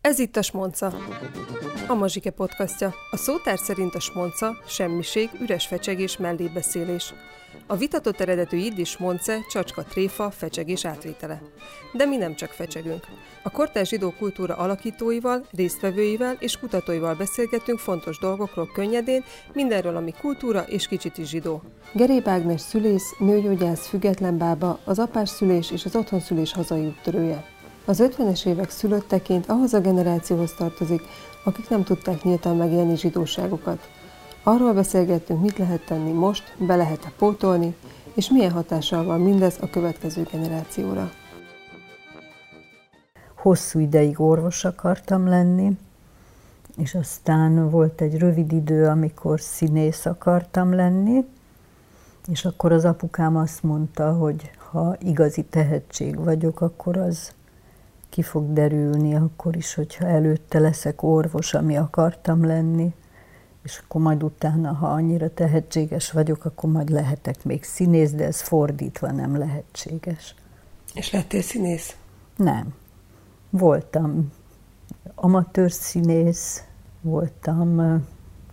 [0.00, 0.92] Ez itt a Smonca.
[1.88, 2.94] A Mazsike podcastja.
[3.10, 7.14] A szótár szerint a smonca, semmiség, üres fecsegés, mellébeszélés.
[7.66, 11.42] A vitatott eredetű jiddis monce, csacska tréfa, fecsegés átvétele.
[11.92, 13.04] De mi nem csak fecsegünk.
[13.42, 20.60] A kortárs zsidó kultúra alakítóival, résztvevőivel és kutatóival beszélgetünk fontos dolgokról könnyedén, mindenről, ami kultúra
[20.60, 21.62] és kicsit is zsidó.
[21.92, 27.58] Geréb Ágnes szülész, nőgyógyász, független bába, az apás szülés és az otthonszülés hazai úttörője.
[27.90, 31.02] Az 50-es évek szülötteként ahhoz a generációhoz tartozik,
[31.44, 33.88] akik nem tudták nyíltan megélni zsidóságokat.
[34.42, 37.76] Arról beszélgettünk, mit lehet tenni most, be lehet-e pótolni,
[38.14, 41.10] és milyen hatással van mindez a következő generációra.
[43.34, 45.76] Hosszú ideig orvos akartam lenni,
[46.76, 51.24] és aztán volt egy rövid idő, amikor színész akartam lenni,
[52.26, 57.32] és akkor az apukám azt mondta, hogy ha igazi tehetség vagyok, akkor az
[58.10, 62.94] ki fog derülni akkor is, hogyha előtte leszek orvos, ami akartam lenni,
[63.62, 68.40] és akkor majd utána, ha annyira tehetséges vagyok, akkor majd lehetek még színész, de ez
[68.40, 70.34] fordítva nem lehetséges.
[70.94, 71.96] És lettél színész?
[72.36, 72.74] Nem.
[73.50, 74.32] Voltam
[75.14, 76.64] amatőr színész,
[77.00, 78.02] voltam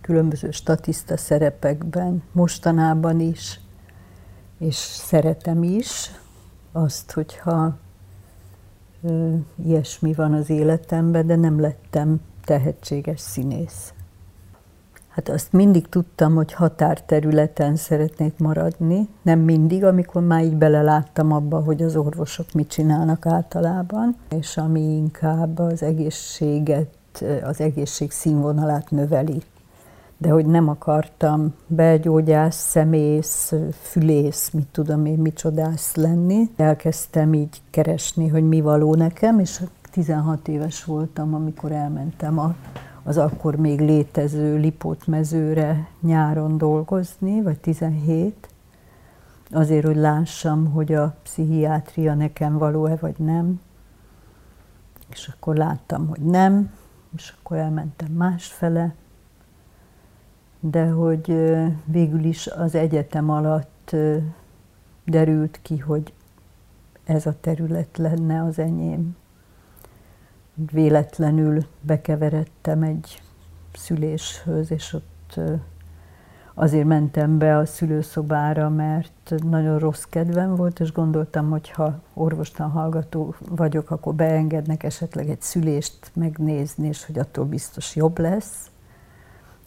[0.00, 3.60] különböző statiszta szerepekben, mostanában is,
[4.58, 6.10] és szeretem is
[6.72, 7.78] azt, hogyha
[9.64, 13.92] ilyesmi van az életemben, de nem lettem tehetséges színész.
[15.08, 19.08] Hát azt mindig tudtam, hogy határterületen szeretnék maradni.
[19.22, 24.80] Nem mindig, amikor már így beleláttam abba, hogy az orvosok mit csinálnak általában, és ami
[24.80, 26.88] inkább az egészséget,
[27.42, 29.42] az egészség színvonalát növeli
[30.18, 33.52] de hogy nem akartam belgyógyász, szemész,
[33.82, 36.50] fülész, mit tudom én, micsodász lenni.
[36.56, 42.54] Elkezdtem így keresni, hogy mi való nekem, és 16 éves voltam, amikor elmentem a,
[43.02, 48.48] az akkor még létező Lipót mezőre nyáron dolgozni, vagy 17,
[49.50, 53.60] azért, hogy lássam, hogy a pszichiátria nekem való-e, vagy nem.
[55.10, 56.70] És akkor láttam, hogy nem,
[57.16, 58.94] és akkor elmentem másfele,
[60.60, 63.96] de hogy végül is az egyetem alatt
[65.04, 66.12] derült ki, hogy
[67.04, 69.16] ez a terület lenne az enyém.
[70.72, 73.22] Véletlenül bekeveredtem egy
[73.72, 75.40] szüléshöz, és ott
[76.54, 82.70] azért mentem be a szülőszobára, mert nagyon rossz kedvem volt, és gondoltam, hogy ha orvostan
[82.70, 88.70] hallgató vagyok, akkor beengednek esetleg egy szülést megnézni, és hogy attól biztos jobb lesz.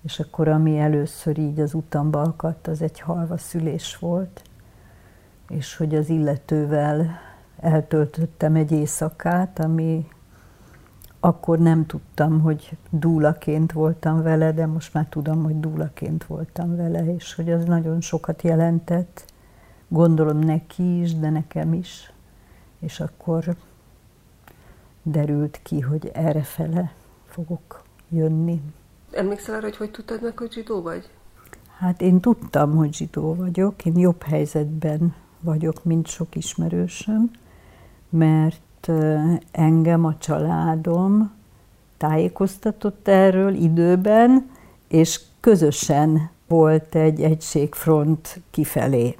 [0.01, 4.41] És akkor ami először így az utamba akadt, az egy halva szülés volt,
[5.49, 7.19] és hogy az illetővel
[7.59, 10.07] eltöltöttem egy éjszakát, ami
[11.19, 17.13] akkor nem tudtam, hogy dúlaként voltam vele, de most már tudom, hogy dúlaként voltam vele,
[17.13, 19.25] és hogy az nagyon sokat jelentett,
[19.87, 22.13] gondolom neki is, de nekem is.
[22.79, 23.55] És akkor
[25.03, 26.91] derült ki, hogy errefele
[27.25, 28.61] fogok jönni.
[29.11, 31.09] Emlékszel arra, hogy hogy tudtad meg, hogy zsidó vagy?
[31.77, 33.85] Hát én tudtam, hogy zsidó vagyok.
[33.85, 37.31] Én jobb helyzetben vagyok, mint sok ismerősöm,
[38.09, 38.91] mert
[39.51, 41.31] engem a családom
[41.97, 44.49] tájékoztatott erről időben,
[44.87, 49.15] és közösen volt egy egységfront kifelé.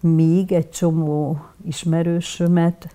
[0.00, 2.94] Míg egy csomó ismerősömet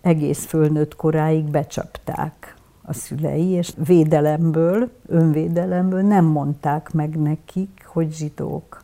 [0.00, 2.55] egész fölnőtt koráig becsapták
[2.86, 8.82] a szülei, és védelemből, önvédelemből nem mondták meg nekik, hogy zsidók.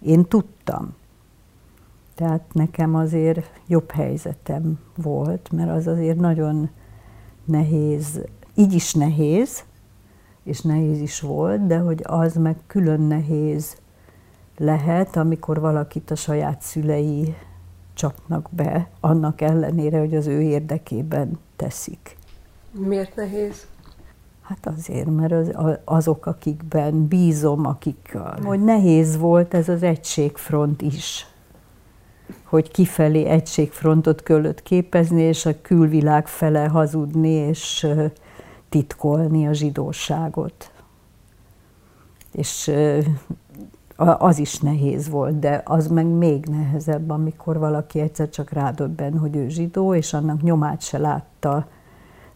[0.00, 0.94] Én tudtam.
[2.14, 6.70] Tehát nekem azért jobb helyzetem volt, mert az azért nagyon
[7.44, 8.20] nehéz,
[8.54, 9.64] így is nehéz,
[10.42, 13.76] és nehéz is volt, de hogy az meg külön nehéz
[14.56, 17.34] lehet, amikor valakit a saját szülei
[17.94, 22.17] csapnak be, annak ellenére, hogy az ő érdekében teszik.
[22.78, 23.66] Miért nehéz?
[24.42, 31.26] Hát azért, mert az, azok, akikben bízom, akik, hogy nehéz volt ez az egységfront is,
[32.44, 37.86] hogy kifelé egységfrontot kellett képezni, és a külvilág fele hazudni, és
[38.68, 40.70] titkolni a zsidóságot.
[42.32, 42.72] És
[43.96, 49.36] az is nehéz volt, de az meg még nehezebb, amikor valaki egyszer csak rádöbben, hogy
[49.36, 51.66] ő zsidó, és annak nyomát se látta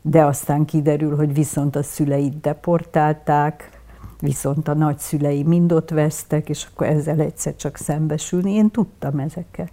[0.03, 3.81] de aztán kiderül, hogy viszont a szüleit deportálták,
[4.21, 8.53] viszont a nagyszülei mind ott vesztek, és akkor ezzel egyszer csak szembesülni.
[8.53, 9.73] Én tudtam ezeket.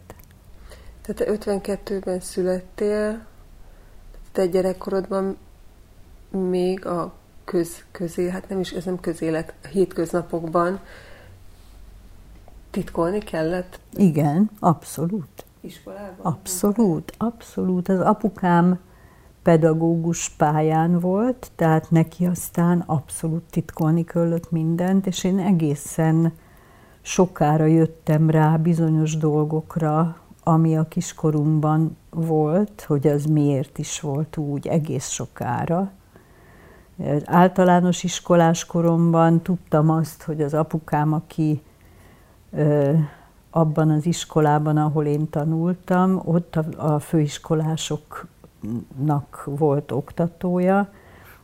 [1.02, 3.26] Tehát te 52-ben születtél,
[4.32, 5.38] te gyerekkorodban
[6.32, 10.80] még a köz, közé, hát nem is, ez nem közélet, hétköznapokban
[12.70, 13.80] titkolni kellett?
[13.94, 15.46] Igen, abszolút.
[15.62, 16.26] Iskolában?
[16.26, 17.90] Abszolút, abszolút.
[17.90, 18.80] Az apukám
[19.44, 26.34] pedagógus pályán volt, tehát neki aztán abszolút titkolni kellett mindent, és én egészen
[27.02, 34.68] sokára jöttem rá bizonyos dolgokra, ami a kiskorunkban volt, hogy az miért is volt úgy
[34.68, 35.92] egész sokára.
[37.26, 41.62] Általános iskolás koromban tudtam azt, hogy az apukám, aki
[42.52, 42.94] ö,
[43.50, 48.38] abban az iskolában, ahol én tanultam, ott a, a főiskolásoknak
[49.46, 50.90] volt oktatója,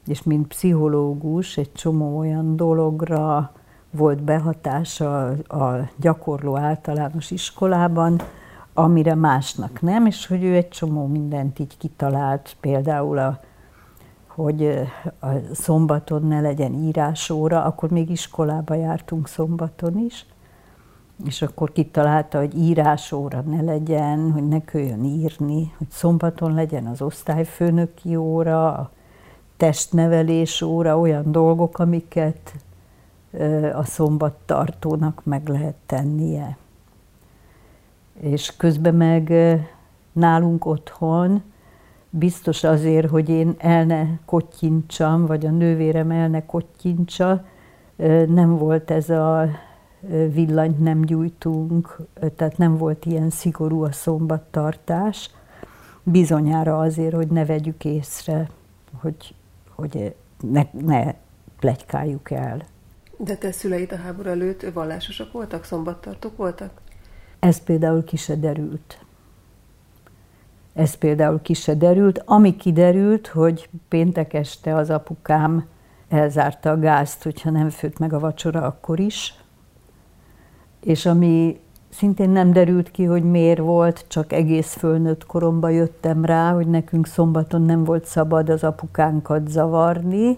[0.05, 3.51] és mint pszichológus egy csomó olyan dologra
[3.91, 8.21] volt behatása a gyakorló általános iskolában,
[8.73, 13.39] amire másnak nem, és hogy ő egy csomó mindent így kitalált, például a,
[14.27, 14.65] hogy
[15.19, 20.25] a szombaton ne legyen írásóra, akkor még iskolába jártunk szombaton is,
[21.23, 27.01] és akkor kitalálta, hogy írásóra ne legyen, hogy ne köljön írni, hogy szombaton legyen az
[27.01, 28.91] osztályfőnöki óra, a
[29.57, 32.53] testnevelés óra, olyan dolgok, amiket
[33.73, 36.57] a szombattartónak meg lehet tennie.
[38.19, 39.33] És közben meg
[40.11, 41.43] nálunk otthon,
[42.09, 47.45] biztos azért, hogy én el ne kottyintsam, vagy a nővérem el ne kottyincsa,
[48.27, 49.47] nem volt ez a
[50.33, 51.97] villanyt nem gyújtunk,
[52.35, 55.29] tehát nem volt ilyen szigorú a szombattartás.
[56.03, 58.49] Bizonyára azért, hogy ne vegyük észre,
[59.01, 59.35] hogy,
[59.69, 60.15] hogy
[60.51, 61.13] ne, ne
[61.59, 62.65] plegykáljuk el.
[63.17, 66.81] De te szüleid a háború előtt vallásosak voltak, szombattartók voltak?
[67.39, 68.99] Ez például ki se derült.
[70.73, 72.21] Ez például ki se derült.
[72.25, 75.65] Ami kiderült, hogy péntek este az apukám
[76.09, 79.44] elzárta a gázt, hogyha nem főtt meg a vacsora, akkor is.
[80.85, 81.59] És ami
[81.89, 87.07] szintén nem derült ki, hogy miért volt, csak egész fölnőtt koromba jöttem rá, hogy nekünk
[87.07, 90.37] szombaton nem volt szabad az apukánkat zavarni,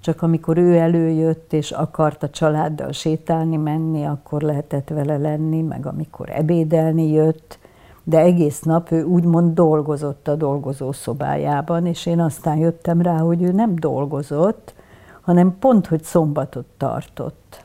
[0.00, 5.86] csak amikor ő előjött és akart a családdal sétálni menni, akkor lehetett vele lenni, meg
[5.86, 7.58] amikor ebédelni jött,
[8.04, 13.42] de egész nap ő úgymond dolgozott a dolgozó szobájában, és én aztán jöttem rá, hogy
[13.42, 14.74] ő nem dolgozott,
[15.20, 17.63] hanem pont, hogy szombatot tartott.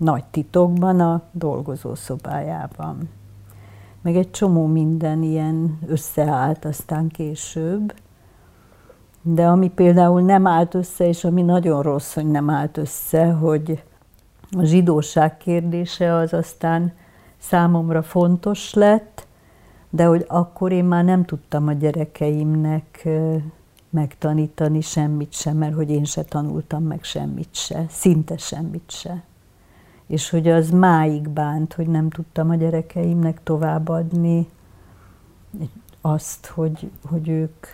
[0.00, 3.08] Nagy titokban a dolgozó szobájában.
[4.02, 7.94] Meg egy csomó minden ilyen összeállt aztán később.
[9.22, 13.82] De ami például nem állt össze, és ami nagyon rossz, hogy nem állt össze, hogy
[14.50, 16.92] a zsidóság kérdése az aztán
[17.38, 19.26] számomra fontos lett,
[19.90, 23.08] de hogy akkor én már nem tudtam a gyerekeimnek
[23.90, 29.28] megtanítani semmit sem, mert hogy én se tanultam meg semmit se, szinte semmit se.
[30.10, 34.48] És hogy az máig bánt, hogy nem tudtam a gyerekeimnek továbbadni
[36.00, 37.66] azt, hogy, hogy ők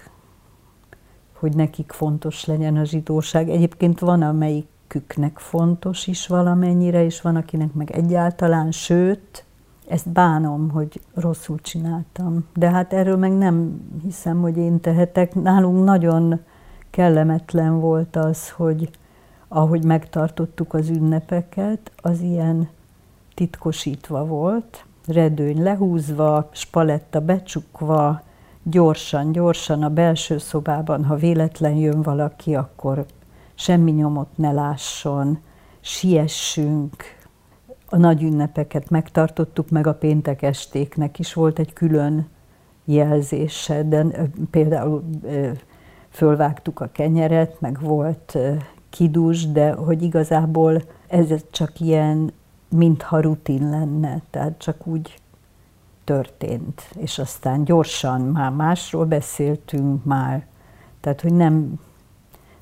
[1.33, 3.49] hogy nekik fontos legyen a zsidóság.
[3.49, 9.45] Egyébként van, amelyiküknek fontos is valamennyire, és van, akinek meg egyáltalán, sőt,
[9.89, 12.47] ezt bánom, hogy rosszul csináltam.
[12.55, 15.35] De hát erről meg nem hiszem, hogy én tehetek.
[15.35, 16.41] Nálunk nagyon
[16.91, 18.91] kellemetlen volt az, hogy
[19.49, 22.69] ahogy megtartottuk az ünnepeket, az ilyen
[23.35, 28.23] titkosítva volt, redőny lehúzva, spaletta becsukva,
[28.63, 33.07] gyorsan, gyorsan a belső szobában, ha véletlen jön valaki, akkor
[33.55, 35.39] semmi nyomot ne lásson,
[35.81, 36.95] siessünk.
[37.89, 42.29] A nagy ünnepeket megtartottuk, meg a péntek estéknek is volt egy külön
[42.85, 44.07] jelzése, de
[44.51, 45.05] például
[46.09, 48.39] fölvágtuk a kenyeret, meg volt
[48.97, 52.33] kidus, de hogy igazából ez csak ilyen,
[52.69, 55.21] mintha rutin lenne, tehát csak úgy
[56.05, 60.47] történt, és aztán gyorsan már másról beszéltünk már,
[61.01, 61.75] tehát hogy nem,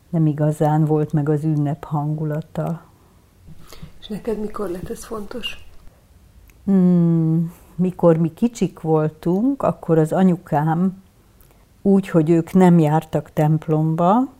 [0.09, 2.83] nem igazán volt meg az ünnep hangulata.
[4.01, 5.67] És neked mikor lett ez fontos?
[6.65, 11.03] Hmm, mikor mi kicsik voltunk, akkor az anyukám
[11.83, 14.34] úgy, hogy ők nem jártak templomba,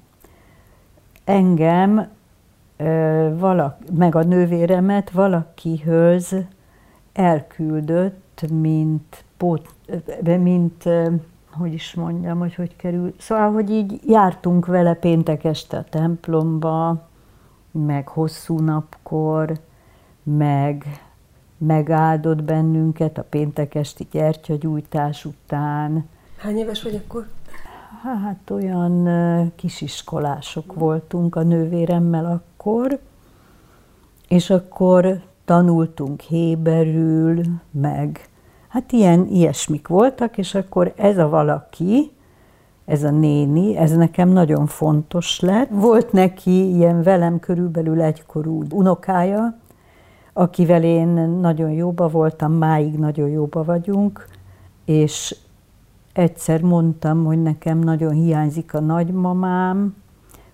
[1.25, 2.09] engem,
[3.93, 6.37] meg a nővéremet valakihöz
[7.13, 9.69] elküldött mint, pót,
[10.39, 10.85] mint
[11.51, 13.15] hogy is mondjam, hogy hogy kerül.
[13.19, 17.09] Szóval, hogy így jártunk vele péntek este a templomba,
[17.71, 19.59] meg hosszú napkor,
[20.23, 20.85] meg
[21.59, 26.09] megáldott bennünket a péntek esti gyertyagyújtás után.
[26.37, 27.27] Hány éves vagy akkor?
[28.05, 29.09] Hát olyan
[29.57, 32.99] kisiskolások voltunk a nővéremmel akkor,
[34.29, 38.29] és akkor tanultunk héberül, meg
[38.69, 42.11] hát ilyen ilyesmik voltak, és akkor ez a valaki,
[42.85, 45.71] ez a néni, ez nekem nagyon fontos lett.
[45.71, 49.59] Volt neki ilyen velem körülbelül egykorú unokája,
[50.33, 51.09] akivel én
[51.41, 54.27] nagyon jóba voltam, máig nagyon jóba vagyunk,
[54.85, 55.37] és
[56.15, 59.95] egyszer mondtam, hogy nekem nagyon hiányzik a nagymamám,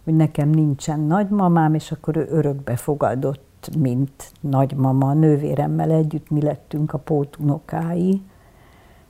[0.04, 6.92] hogy nekem nincsen nagymamám, és akkor ő örökbe fogadott, mint nagymama, nővéremmel együtt mi lettünk
[6.92, 8.22] a pótunokái,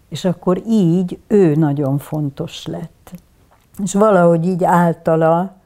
[0.08, 3.12] és akkor így ő nagyon fontos lett.
[3.82, 5.56] És valahogy így általa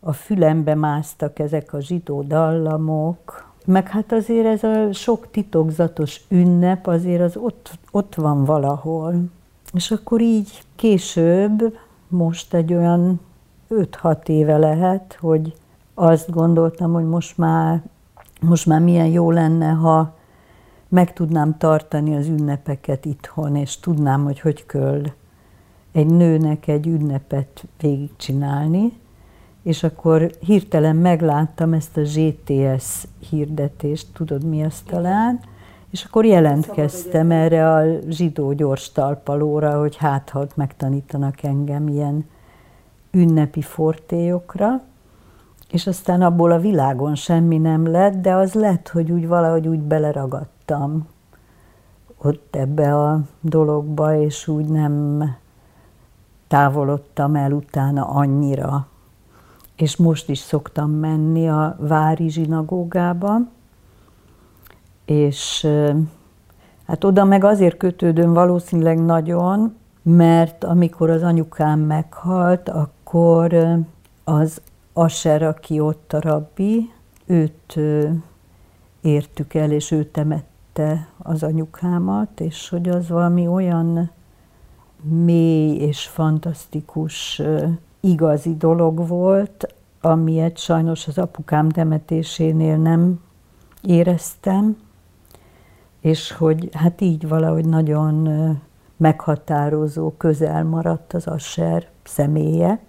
[0.00, 6.86] a fülembe másztak ezek a zsidó dallamok, meg hát azért ez a sok titokzatos ünnep
[6.86, 9.14] azért az ott, ott van valahol.
[9.74, 13.20] És akkor így később, most egy olyan
[13.70, 15.54] 5-6 éve lehet, hogy
[15.94, 17.82] azt gondoltam, hogy most már,
[18.40, 20.14] most már milyen jó lenne, ha
[20.88, 25.02] meg tudnám tartani az ünnepeket itthon, és tudnám, hogy hogy kell
[25.92, 28.92] egy nőnek egy ünnepet végigcsinálni,
[29.62, 35.40] és akkor hirtelen megláttam ezt a GTS hirdetést, tudod mi az talán,
[35.92, 42.28] és akkor jelentkeztem erre a zsidó gyors talpalóra, hogy hát, ha megtanítanak engem ilyen
[43.10, 44.80] ünnepi fortéjokra,
[45.70, 49.80] és aztán abból a világon semmi nem lett, de az lett, hogy úgy valahogy úgy
[49.80, 51.08] beleragadtam
[52.18, 55.24] ott ebbe a dologba, és úgy nem
[56.48, 58.86] távolodtam el utána annyira.
[59.76, 63.38] És most is szoktam menni a Vári zsinagógába,
[65.04, 65.66] és
[66.86, 73.54] hát oda meg azért kötődöm valószínűleg nagyon, mert amikor az anyukám meghalt, akkor
[74.24, 74.60] az
[74.92, 76.90] Asher, aki ott a rabbi,
[77.26, 77.78] őt
[79.00, 84.10] értük el, és ő temette az anyukámat, és hogy az valami olyan
[85.02, 87.42] mély és fantasztikus,
[88.00, 93.20] igazi dolog volt, amilyet sajnos az apukám temetésénél nem
[93.82, 94.76] éreztem,
[96.02, 98.28] és hogy hát így valahogy nagyon
[98.96, 102.80] meghatározó, közel maradt az Asser személye,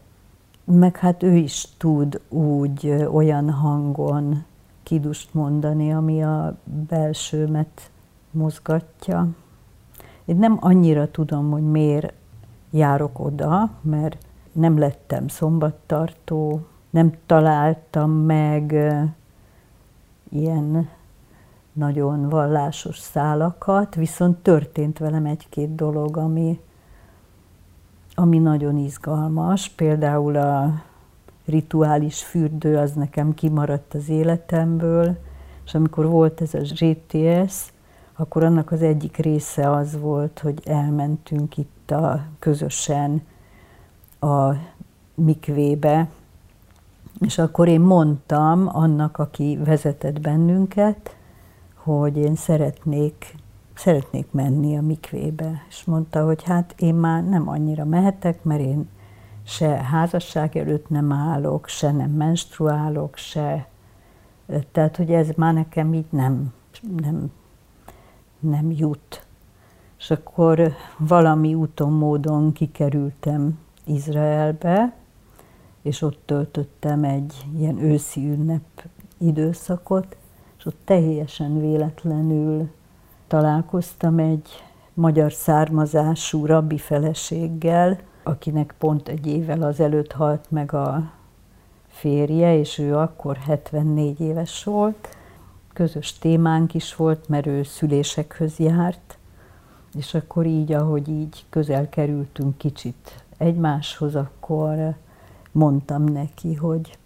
[0.63, 4.43] meg hát ő is tud úgy olyan hangon
[4.83, 7.91] kidust mondani, ami a belsőmet
[8.31, 9.27] mozgatja.
[10.25, 12.13] Én nem annyira tudom, hogy miért
[12.69, 14.17] járok oda, mert
[14.51, 18.75] nem lettem szombattartó, nem találtam meg
[20.29, 20.89] ilyen
[21.73, 26.59] nagyon vallásos szálakat, viszont történt velem egy-két dolog, ami,
[28.15, 29.69] ami nagyon izgalmas.
[29.69, 30.81] Például a
[31.45, 35.17] rituális fürdő az nekem kimaradt az életemből,
[35.65, 37.71] és amikor volt ez a GTS,
[38.15, 43.21] akkor annak az egyik része az volt, hogy elmentünk itt a közösen
[44.19, 44.51] a
[45.15, 46.09] mikvébe,
[47.19, 51.15] és akkor én mondtam annak, aki vezetett bennünket,
[51.83, 53.35] hogy én szeretnék,
[53.73, 55.65] szeretnék menni a mikvébe.
[55.69, 58.89] És mondta, hogy hát én már nem annyira mehetek, mert én
[59.43, 63.67] se házasság előtt nem állok, se nem menstruálok, se...
[64.71, 66.53] Tehát, hogy ez már nekem így nem,
[67.01, 67.31] nem,
[68.39, 69.25] nem jut.
[69.97, 74.93] És akkor valami úton, módon kikerültem Izraelbe,
[75.81, 78.85] és ott töltöttem egy ilyen őszi ünnep
[79.17, 80.15] időszakot,
[80.63, 82.69] és ott teljesen véletlenül
[83.27, 84.49] találkoztam egy
[84.93, 91.11] magyar származású rabbi feleséggel, akinek pont egy évvel azelőtt halt meg a
[91.87, 95.17] férje, és ő akkor 74 éves volt.
[95.73, 99.17] Közös témánk is volt, mert ő szülésekhöz járt,
[99.97, 104.95] és akkor így, ahogy így közel kerültünk kicsit egymáshoz, akkor
[105.51, 106.97] mondtam neki, hogy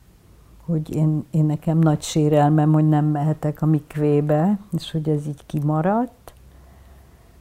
[0.68, 5.46] hogy én, én nekem nagy sérelmem, hogy nem mehetek a mikvébe, és hogy ez így
[5.46, 6.34] kimaradt.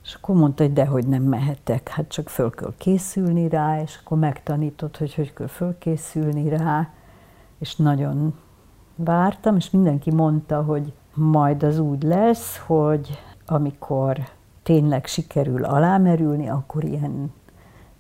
[0.04, 4.18] És akkor mondta, hogy dehogy nem mehetek, hát csak föl kell készülni rá, és akkor
[4.18, 6.90] megtanított, hogy hogy kell fölkészülni rá,
[7.58, 8.34] és nagyon
[8.96, 14.18] vártam, és mindenki mondta, hogy majd az úgy lesz, hogy amikor
[14.62, 17.32] tényleg sikerül alámerülni, akkor ilyen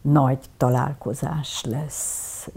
[0.00, 2.48] nagy találkozás lesz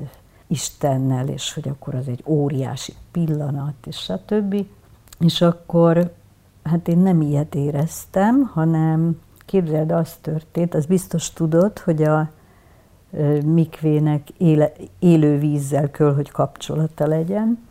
[0.52, 4.66] Istennel, és hogy akkor az egy óriási pillanat, és stb.
[5.20, 6.14] És akkor,
[6.64, 12.30] hát én nem ilyet éreztem, hanem képzeld, az történt, az biztos tudod, hogy a
[13.46, 17.68] mikvének éle, élő vízzel kell, hogy kapcsolata legyen.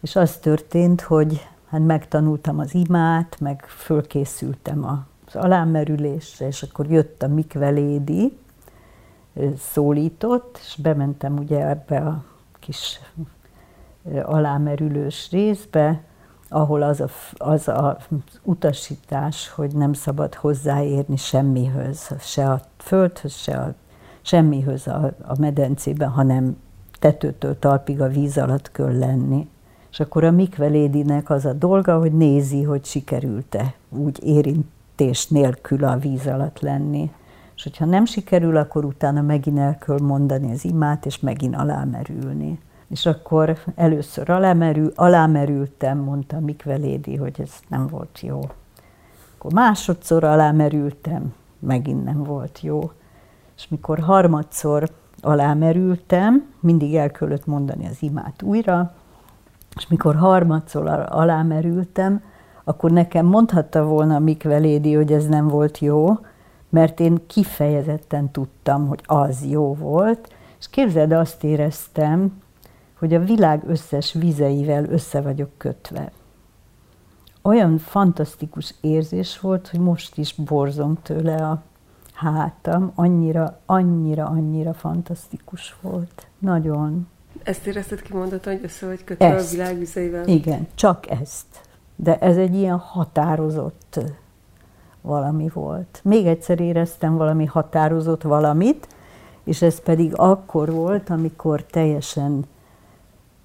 [0.00, 7.22] És az történt, hogy hát megtanultam az imát, meg fölkészültem az alámerülésre, és akkor jött
[7.22, 8.38] a mikvelédi,
[9.56, 12.24] szólított, és bementem ugye ebbe a
[12.60, 13.00] kis
[14.24, 16.02] alámerülős részbe,
[16.48, 17.96] ahol az a, az a
[18.42, 23.74] utasítás, hogy nem szabad hozzáérni semmihöz, se a földhöz, se a
[24.22, 26.56] semmihöz a, a medencében, hanem
[26.98, 29.48] tetőtől talpig a víz alatt kell lenni.
[29.90, 35.96] És akkor a mikvelédinek az a dolga, hogy nézi, hogy sikerült-e úgy érintés nélkül a
[35.96, 37.10] víz alatt lenni.
[37.56, 42.58] És hogyha nem sikerül, akkor utána megint el kell mondani az imát, és megint alámerülni.
[42.88, 48.40] És akkor először alámerül, alámerültem, mondta Mikvelédi, hogy ez nem volt jó.
[49.38, 52.90] Akkor másodszor alámerültem, megint nem volt jó.
[53.56, 58.94] És mikor harmadszor alámerültem, mindig el kellett mondani az imát újra,
[59.76, 62.22] és mikor harmadszor alámerültem,
[62.64, 66.18] akkor nekem mondhatta volna Mikvelédi, hogy ez nem volt jó,
[66.76, 72.42] mert én kifejezetten tudtam, hogy az jó volt, és képzeld, azt éreztem,
[72.98, 76.12] hogy a világ összes vizeivel össze vagyok kötve.
[77.42, 81.62] Olyan fantasztikus érzés volt, hogy most is borzom tőle a
[82.12, 86.26] hátam, annyira, annyira, annyira fantasztikus volt.
[86.38, 87.08] Nagyon.
[87.42, 89.48] Ezt érezted kimondottan, hogy össze vagy kötve ezt.
[89.48, 90.28] a világ vizeivel?
[90.28, 91.46] Igen, csak ezt.
[91.96, 94.00] De ez egy ilyen határozott
[95.06, 96.00] valami volt.
[96.04, 98.88] Még egyszer éreztem valami határozott valamit,
[99.44, 102.44] és ez pedig akkor volt, amikor teljesen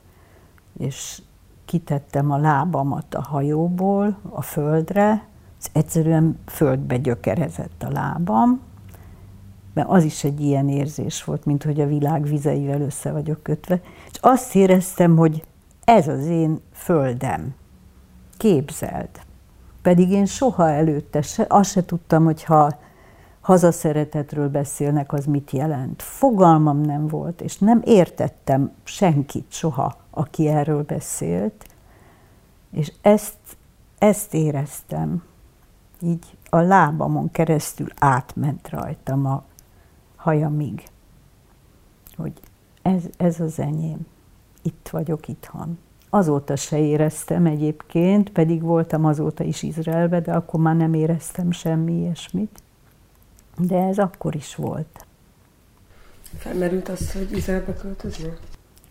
[0.77, 1.21] és
[1.65, 5.27] kitettem a lábamat a hajóból a földre,
[5.73, 8.61] egyszerűen földbe gyökerezett a lábam,
[9.73, 13.81] mert az is egy ilyen érzés volt, mint hogy a világ vizeivel össze vagyok kötve.
[14.11, 15.43] És azt éreztem, hogy
[15.83, 17.55] ez az én földem.
[18.37, 19.09] Képzeld.
[19.87, 22.79] Pedig én soha előtte se, azt se tudtam, hogy ha
[23.41, 26.01] hazaszeretetről beszélnek, az mit jelent.
[26.01, 31.65] Fogalmam nem volt, és nem értettem senkit soha, aki erről beszélt.
[32.71, 33.37] És ezt,
[33.97, 35.23] ezt éreztem.
[36.01, 39.43] Így a lábamon keresztül átment rajtam a
[40.15, 40.83] hajamig,
[42.15, 42.33] hogy
[42.81, 44.05] ez, ez az enyém.
[44.61, 45.77] Itt vagyok itthon.
[46.17, 51.93] Azóta se éreztem egyébként, pedig voltam azóta is Izraelbe, de akkor már nem éreztem semmi
[51.93, 52.61] ilyesmit.
[53.57, 55.05] De ez akkor is volt.
[56.37, 58.33] Felmerült az, hogy Izraelbe költözni?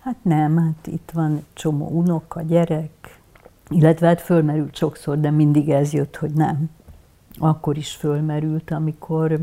[0.01, 3.21] Hát nem, hát itt van csomó unoka, gyerek,
[3.69, 6.71] illetve hát fölmerült sokszor, de mindig ez jött, hogy nem.
[7.39, 9.39] Akkor is fölmerült, amikor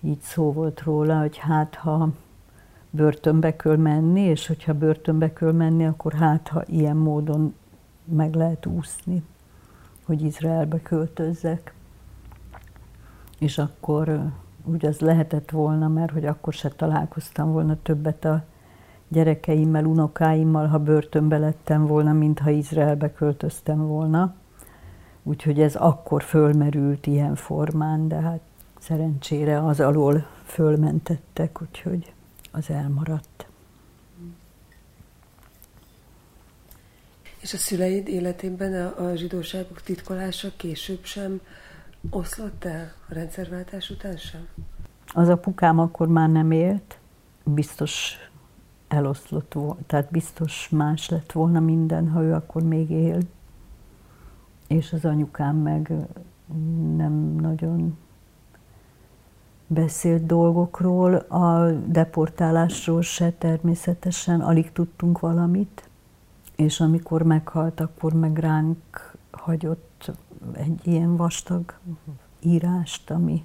[0.00, 2.08] így szó volt róla, hogy hát ha
[2.94, 7.54] börtönbe kell menni, és hogyha börtönbe kell menni, akkor hát ha ilyen módon
[8.04, 9.22] meg lehet úszni,
[10.04, 11.74] hogy Izraelbe költözzek.
[13.38, 14.30] És akkor
[14.64, 18.44] úgy az lehetett volna, mert hogy akkor se találkoztam volna többet a
[19.08, 24.34] gyerekeimmel, unokáimmal, ha börtönbe lettem volna, mint ha Izraelbe költöztem volna.
[25.22, 28.40] Úgyhogy ez akkor fölmerült ilyen formán, de hát
[28.78, 32.12] szerencsére az alól fölmentettek, úgyhogy
[32.52, 33.46] az elmaradt.
[37.40, 41.40] És a szüleid életében a, a zsidóságok titkolása később sem
[42.10, 44.48] oszlott el a rendszerváltás után sem?
[45.06, 46.98] Az apukám akkor már nem élt,
[47.44, 48.16] biztos
[48.88, 53.18] eloszlott volt, tehát biztos más lett volna minden, ha ő akkor még él.
[54.66, 55.92] És az anyukám meg
[56.96, 57.98] nem nagyon
[59.72, 65.88] beszélt dolgokról, a deportálásról se természetesen, alig tudtunk valamit,
[66.56, 68.78] és amikor meghalt, akkor meg ránk
[69.30, 70.12] hagyott
[70.52, 71.78] egy ilyen vastag
[72.40, 73.44] írást, ami,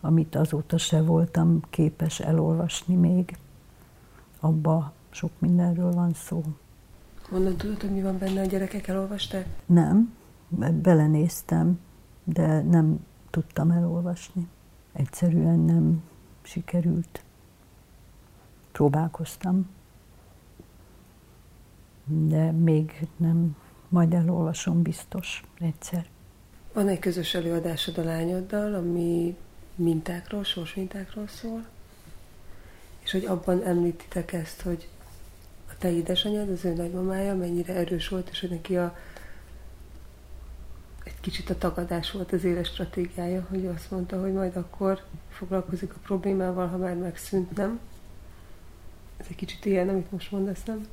[0.00, 3.38] amit azóta se voltam képes elolvasni még.
[4.40, 6.42] Abba sok mindenről van szó.
[7.30, 9.46] Honnan tudod, hogy mi van benne, a gyerekek elolvasták?
[9.66, 10.14] Nem,
[10.82, 11.80] belenéztem,
[12.24, 14.48] de nem tudtam elolvasni.
[14.94, 16.02] Egyszerűen nem
[16.42, 17.22] sikerült.
[18.72, 19.70] Próbálkoztam,
[22.04, 23.56] de még nem,
[23.88, 26.06] majd elolvasom biztos egyszer.
[26.72, 29.36] Van egy közös előadásod a lányoddal, ami
[29.74, 31.64] mintákról, sorsmintákról szól,
[32.98, 34.88] és hogy abban említitek ezt, hogy
[35.70, 38.96] a te édesanyád, az ő nagymamája mennyire erős volt, és hogy neki a,
[41.04, 45.92] egy kicsit a tagadás volt az éles stratégiája, hogy azt mondta, hogy majd akkor foglalkozik
[45.92, 47.80] a problémával, ha már megszűnt, nem?
[49.16, 50.86] Ez egy kicsit ilyen, amit most mondasz, nem?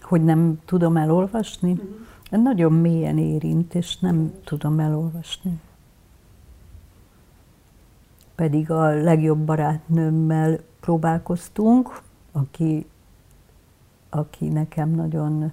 [0.00, 1.72] Hogy nem tudom elolvasni?
[1.72, 2.42] Uh-huh.
[2.42, 5.60] Nagyon mélyen érint, és nem tudom elolvasni.
[8.34, 12.00] Pedig a legjobb barátnőmmel próbálkoztunk,
[12.32, 12.86] aki,
[14.08, 15.52] aki nekem nagyon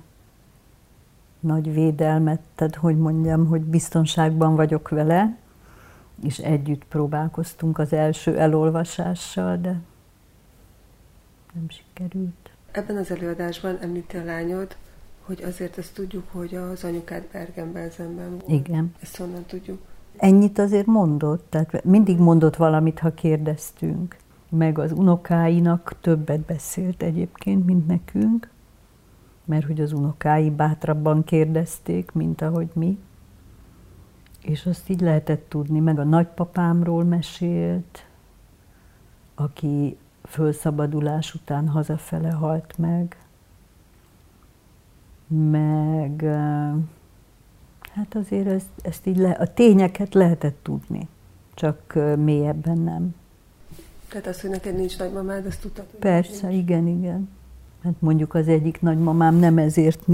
[1.43, 5.37] nagy védelmet, tehát hogy mondjam, hogy biztonságban vagyok vele,
[6.23, 9.79] és együtt próbálkoztunk az első elolvasással, de
[11.53, 12.51] nem sikerült.
[12.71, 14.75] Ebben az előadásban említi a lányod,
[15.25, 18.49] hogy azért ezt tudjuk, hogy az anyukád Bergen-Belsenben volt.
[18.49, 18.93] Igen.
[19.01, 19.79] Ezt honnan tudjuk?
[20.17, 24.17] Ennyit azért mondott, tehát mindig mondott valamit, ha kérdeztünk.
[24.49, 28.49] Meg az unokáinak többet beszélt egyébként, mint nekünk,
[29.45, 32.97] mert hogy az unokái bátrabban kérdezték, mint ahogy mi.
[34.41, 38.05] És azt így lehetett tudni, meg a nagypapámról mesélt,
[39.35, 43.17] aki fölszabadulás után hazafele halt meg,
[45.51, 46.23] meg
[47.93, 51.07] hát azért ezt, ezt így le, a tényeket lehetett tudni,
[51.53, 53.15] csak mélyebben nem.
[54.09, 55.85] Tehát az, hogy neked nincs nagymamád, azt tudtad?
[55.99, 57.29] Persze, igen, igen.
[57.83, 60.07] Hát mondjuk az egyik nagymamám nem ezért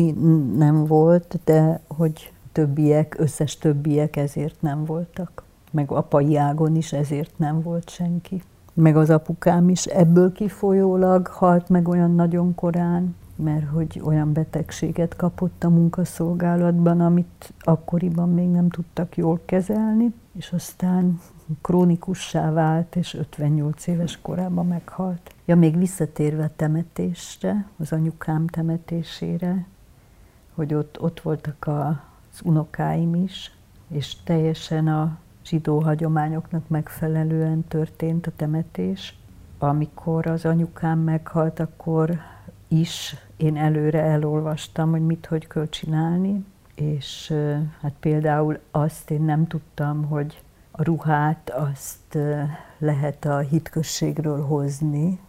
[0.57, 5.43] nem volt, de hogy többiek, összes többiek ezért nem voltak.
[5.71, 8.41] Meg apai ágon is ezért nem volt senki
[8.79, 15.15] meg az apukám is ebből kifolyólag halt meg olyan nagyon korán, mert hogy olyan betegséget
[15.15, 21.19] kapott a munkaszolgálatban, amit akkoriban még nem tudtak jól kezelni, és aztán
[21.61, 25.33] krónikussá vált, és 58 éves korában meghalt.
[25.45, 29.65] Ja, még visszatérve a temetésre, az anyukám temetésére,
[30.53, 33.51] hogy ott, ott voltak az unokáim is,
[33.87, 39.17] és teljesen a zsidó hagyományoknak megfelelően történt a temetés.
[39.57, 42.19] Amikor az anyukám meghalt, akkor
[42.67, 47.33] is én előre elolvastam, hogy mit, hogy kell csinálni, és
[47.81, 50.41] hát például azt én nem tudtam, hogy
[50.83, 52.17] ruhát azt
[52.77, 55.19] lehet a hitközségről hozni,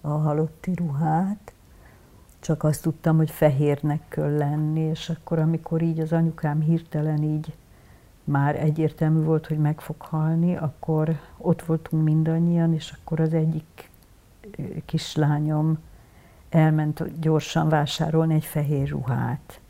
[0.00, 1.52] a halotti ruhát,
[2.40, 7.54] csak azt tudtam, hogy fehérnek kell lenni, és akkor, amikor így az anyukám hirtelen így
[8.24, 13.90] már egyértelmű volt, hogy meg fog halni, akkor ott voltunk mindannyian, és akkor az egyik
[14.84, 15.78] kislányom
[16.48, 19.60] elment gyorsan vásárolni egy fehér ruhát.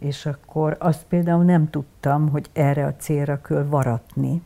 [0.00, 4.42] És akkor azt például nem tudtam, hogy erre a célra kell varatni.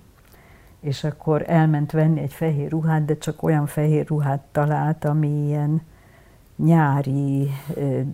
[0.80, 5.82] És akkor elment venni egy fehér ruhát, de csak olyan fehér ruhát talált, ami ilyen
[6.56, 7.50] nyári,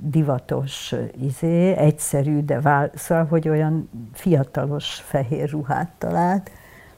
[0.00, 6.50] divatos izé, egyszerű, de vál, szóval, hogy olyan fiatalos fehér ruhát talált,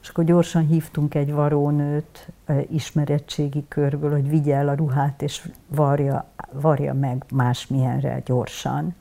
[0.02, 2.32] és akkor gyorsan hívtunk egy varónőt
[2.70, 8.94] ismerettségi körből, hogy vigye el a ruhát, és varja, varja meg másmilyenre gyorsan.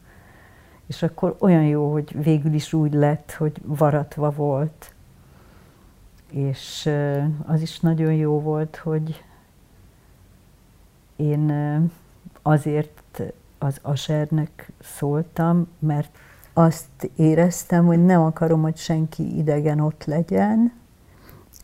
[0.91, 4.93] És akkor olyan jó, hogy végül is úgy lett, hogy varatva volt.
[6.31, 6.89] És
[7.45, 9.23] az is nagyon jó volt, hogy
[11.15, 11.51] én
[12.41, 13.21] azért
[13.57, 16.17] az asernek szóltam, mert
[16.53, 20.73] azt éreztem, hogy nem akarom, hogy senki idegen ott legyen,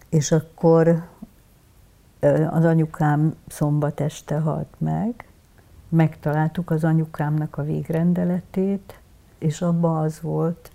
[0.09, 1.07] és akkor
[2.49, 5.27] az anyukám szombat este halt meg,
[5.89, 8.99] megtaláltuk az anyukámnak a végrendeletét,
[9.37, 10.71] és abban az volt,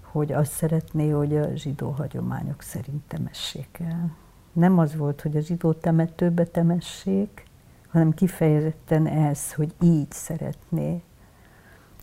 [0.00, 4.16] hogy azt szeretné, hogy a zsidó hagyományok szerint temessék el.
[4.52, 7.44] Nem az volt, hogy a zsidó temetőbe temessék,
[7.88, 11.02] hanem kifejezetten ez, hogy így szeretné.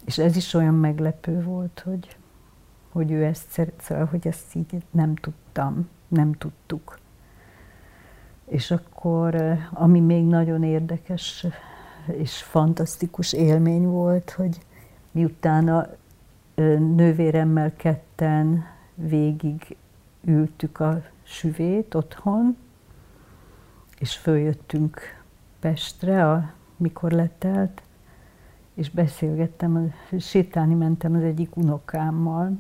[0.06, 2.18] És ez is olyan meglepő volt, hogy,
[2.92, 7.00] hogy ő ezt szeret, szóval, hogy ezt így nem tudtam, nem tudtuk.
[8.46, 11.46] És akkor, ami még nagyon érdekes
[12.08, 14.58] és fantasztikus élmény volt, hogy
[15.12, 15.88] miután a
[16.56, 19.78] nővéremmel ketten végig
[20.24, 22.58] ültük a süvét otthon,
[24.00, 25.22] és följöttünk
[25.60, 27.82] Pestre, a, mikor letelt,
[28.74, 32.58] és beszélgettem, sétálni mentem az egyik unokámmal,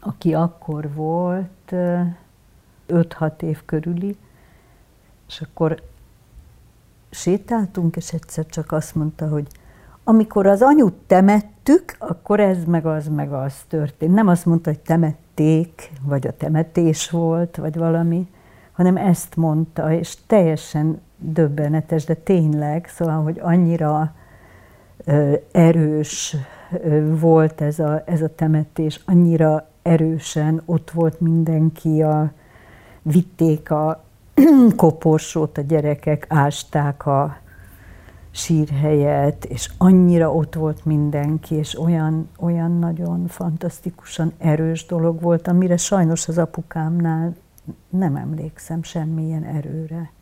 [0.00, 1.72] aki akkor volt
[2.88, 4.16] 5-6 év körüli,
[5.28, 5.82] és akkor
[7.10, 9.46] sétáltunk, és egyszer csak azt mondta, hogy
[10.08, 14.14] amikor az anyut temettük, akkor ez meg az meg az történt.
[14.14, 18.28] Nem azt mondta, hogy temették, vagy a temetés volt, vagy valami,
[18.72, 24.14] hanem ezt mondta, és teljesen döbbenetes, de tényleg, szóval, hogy annyira
[25.04, 26.36] ö, erős
[26.82, 32.32] ö, volt ez a, ez a temetés, annyira erősen ott volt mindenki, a,
[33.02, 34.04] vitték a
[34.76, 37.36] koporsót, a gyerekek ásták a
[38.38, 45.76] sírhelyet, és annyira ott volt mindenki, és olyan, olyan nagyon fantasztikusan erős dolog volt, amire
[45.76, 47.36] sajnos az apukámnál
[47.88, 50.12] nem emlékszem semmilyen erőre.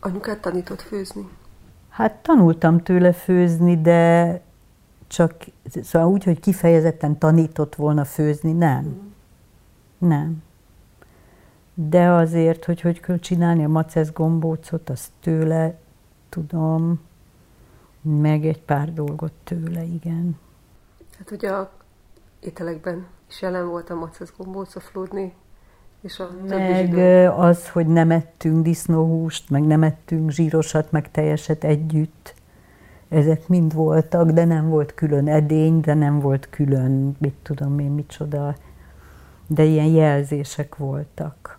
[0.00, 1.28] Anyukát tanított főzni?
[1.88, 4.40] Hát tanultam tőle főzni, de
[5.06, 5.34] csak
[5.82, 8.84] szóval úgy, hogy kifejezetten tanított volna főzni, nem.
[8.84, 10.08] Mm.
[10.08, 10.42] Nem.
[11.74, 15.78] De azért, hogy hogy kell csinálni a macesz gombócot, azt tőle
[16.28, 17.00] tudom,
[18.02, 20.38] meg egy pár dolgot tőle, igen.
[21.18, 21.70] Hát ugye a
[22.40, 25.32] ételekben is jelen volt a macesz gombóc, a flódni,
[26.00, 26.94] és a meg
[27.28, 32.34] az, hogy nem ettünk disznóhúst, meg nem ettünk zsírosat, meg teljeset együtt.
[33.08, 37.90] Ezek mind voltak, de nem volt külön edény, de nem volt külön, mit tudom én,
[37.90, 38.54] micsoda.
[39.46, 41.58] De ilyen jelzések voltak.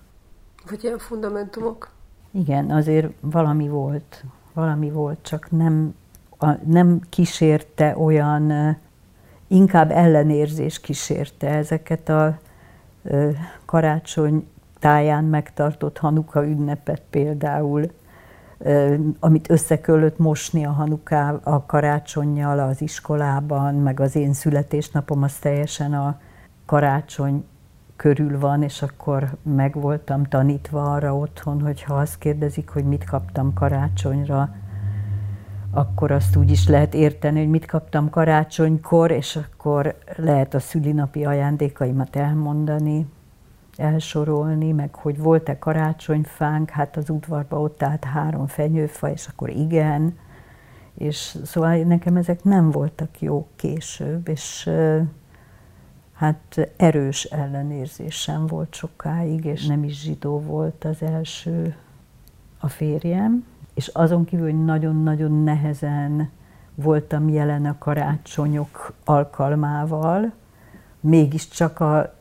[0.70, 1.92] Vagy ilyen fundamentumok?
[2.32, 4.24] Igen, azért valami volt.
[4.54, 5.96] Valami volt, csak nem,
[6.66, 8.78] nem kísérte olyan,
[9.48, 12.38] inkább ellenérzés kísérte ezeket a
[13.66, 14.48] karácsony
[14.80, 17.92] táján megtartott Hanuka ünnepet például,
[19.20, 25.94] amit összekölött mosni a Hanuká a karácsonyjal az iskolában, meg az én születésnapom az teljesen
[25.94, 26.20] a
[26.66, 27.46] karácsony
[27.96, 33.04] körül van, és akkor meg voltam tanítva arra otthon, hogy ha azt kérdezik, hogy mit
[33.04, 34.56] kaptam karácsonyra,
[35.72, 41.26] akkor azt úgy is lehet érteni, hogy mit kaptam karácsonykor, és akkor lehet a szülinapi
[41.26, 43.06] ajándékaimat elmondani,
[43.76, 50.18] elsorolni, meg hogy volt-e karácsonyfánk, hát az udvarban ott állt három fenyőfa, és akkor igen,
[50.98, 54.70] és szóval nekem ezek nem voltak jók később, és
[56.14, 61.76] hát erős ellenérzésem volt sokáig, és nem is zsidó volt az első
[62.60, 66.30] a férjem, és azon kívül, nagyon-nagyon nehezen
[66.76, 70.32] voltam jelen a karácsonyok alkalmával,
[71.00, 72.14] mégiscsak a,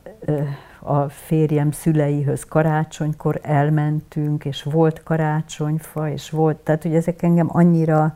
[0.79, 8.15] a férjem szüleihöz karácsonykor elmentünk, és volt karácsonyfa, és volt, tehát hogy ezek engem annyira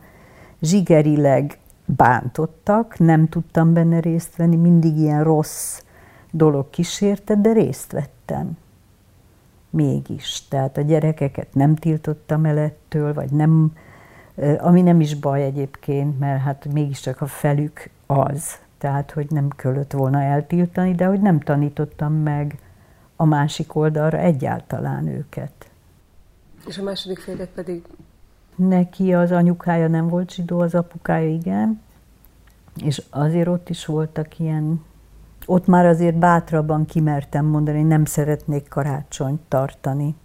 [0.61, 5.81] zsigerileg bántottak, nem tudtam benne részt venni, mindig ilyen rossz
[6.31, 8.57] dolog kísérte, de részt vettem
[9.75, 10.47] mégis.
[10.47, 13.73] Tehát a gyerekeket nem tiltottam el ettől, vagy nem,
[14.57, 19.91] ami nem is baj egyébként, mert hát mégiscsak a felük az, tehát hogy nem kellett
[19.91, 22.59] volna eltiltani, de hogy nem tanítottam meg
[23.15, 25.69] a másik oldalra egyáltalán őket.
[26.67, 27.83] És a második férjet pedig?
[28.55, 31.81] Neki az anyukája nem volt zsidó, az apukája igen,
[32.83, 34.83] és azért ott is voltak ilyen
[35.45, 40.15] ott már azért bátrabban kimertem mondani, nem szeretnék karácsonyt tartani.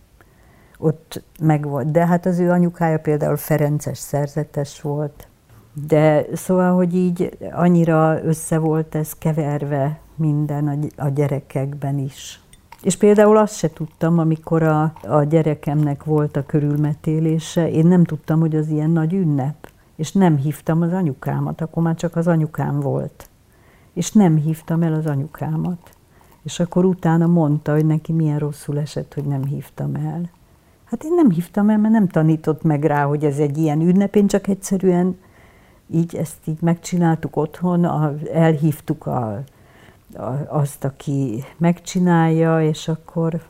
[0.78, 1.90] Ott meg volt.
[1.90, 5.28] De hát az ő anyukája például Ferences szerzetes volt.
[5.86, 12.40] De szóval, hogy így annyira össze volt ez keverve minden a gyerekekben is.
[12.82, 18.40] És például azt se tudtam, amikor a, a gyerekemnek volt a körülmetélése, én nem tudtam,
[18.40, 19.68] hogy az ilyen nagy ünnep.
[19.96, 23.29] És nem hívtam az anyukámat, akkor már csak az anyukám volt
[23.92, 25.90] és nem hívtam el az anyukámat.
[26.42, 30.30] És akkor utána mondta, hogy neki milyen rosszul esett, hogy nem hívtam el.
[30.84, 34.14] Hát én nem hívtam el, mert nem tanított meg rá, hogy ez egy ilyen ünnep,
[34.14, 35.18] én csak egyszerűen
[35.90, 37.84] így ezt így megcsináltuk otthon,
[38.32, 39.42] elhívtuk a,
[40.14, 43.42] a, azt, aki megcsinálja, és akkor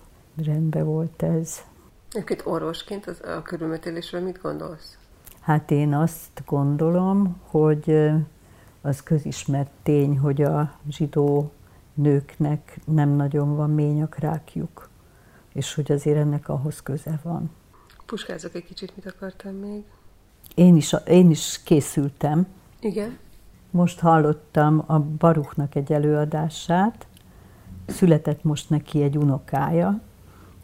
[0.44, 1.60] rendben volt ez.
[2.12, 4.96] Egyébként orvosként az, a körülmetélésről mit gondolsz?
[5.40, 8.10] Hát én azt gondolom, hogy
[8.80, 11.50] az közismert tény, hogy a zsidó
[11.94, 14.88] nőknek nem nagyon van ményakrákjuk,
[15.52, 17.50] és hogy azért ennek ahhoz köze van.
[18.06, 19.84] Puskázok egy kicsit, mit akartam még?
[20.54, 22.46] Én is, én is készültem.
[22.80, 23.18] Igen.
[23.70, 27.06] Most hallottam a Baruchnak egy előadását,
[27.86, 30.00] született most neki egy unokája,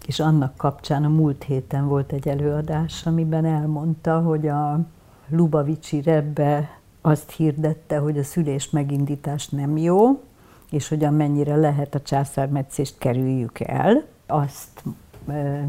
[0.06, 4.80] és annak kapcsán a múlt héten volt egy előadás, amiben elmondta, hogy a
[5.28, 10.22] Lubavicsi Rebbe azt hirdette, hogy a szülés megindítás nem jó,
[10.70, 14.04] és hogy amennyire lehet a császármetszést kerüljük el.
[14.26, 14.82] Azt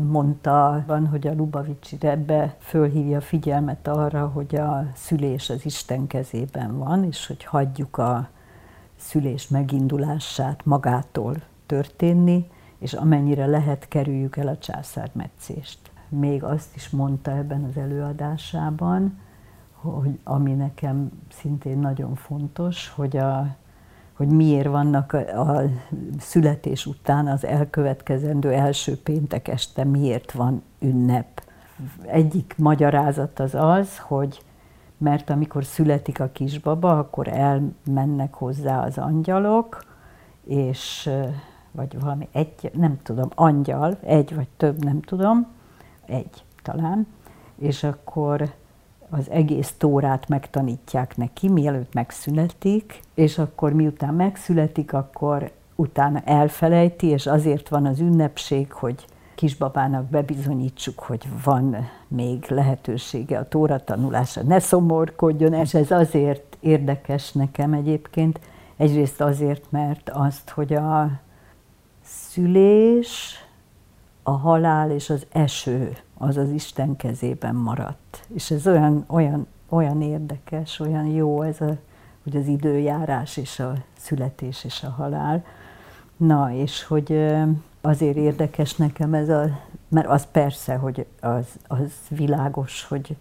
[0.07, 6.77] mondta, van, hogy a Lubavicsi ebbe fölhívja figyelmet arra, hogy a szülés az Isten kezében
[6.77, 8.29] van, és hogy hagyjuk a
[8.95, 15.79] szülés megindulását magától történni, és amennyire lehet, kerüljük el a császármetszést.
[16.09, 19.19] Még azt is mondta ebben az előadásában,
[19.81, 23.55] hogy ami nekem szintén nagyon fontos, hogy, a,
[24.13, 25.61] hogy miért vannak a, a
[26.19, 31.43] születés után az elkövetkezendő első péntek este miért van ünnep.
[32.05, 34.41] Egyik magyarázat az az, hogy
[34.97, 39.83] mert amikor születik a kisbaba, akkor elmennek hozzá az angyalok,
[40.43, 41.09] és
[41.71, 45.47] vagy valami egy, nem tudom, angyal, egy vagy több, nem tudom,
[46.05, 47.07] egy talán,
[47.55, 48.53] és akkor
[49.09, 57.25] az egész tórát megtanítják neki, mielőtt megszületik, és akkor miután megszületik, akkor utána elfelejti, és
[57.25, 64.43] azért van az ünnepség, hogy kisbabának bebizonyítsuk, hogy van még lehetősége a tóra tanulása.
[64.43, 68.39] Ne szomorkodjon, és ez azért érdekes nekem egyébként.
[68.77, 71.11] Egyrészt azért, mert azt, hogy a
[72.03, 73.35] szülés,
[74.23, 78.25] a halál és az eső az az Isten kezében maradt.
[78.33, 81.77] És ez olyan, olyan, olyan érdekes, olyan jó ez a,
[82.23, 85.43] hogy az időjárás és a születés és a halál.
[86.17, 87.35] Na, és hogy
[87.81, 93.15] azért érdekes nekem ez a, mert az persze, hogy az, az világos, hogy